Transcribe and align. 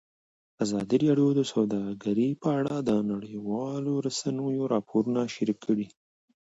ازادي 0.63 0.97
راډیو 1.05 1.29
د 1.35 1.41
سوداګري 1.53 2.29
په 2.41 2.49
اړه 2.59 2.75
د 2.79 2.91
نړیوالو 3.11 3.91
رسنیو 4.07 4.69
راپورونه 4.73 5.21
شریک 5.35 5.57
کړي. 5.67 5.87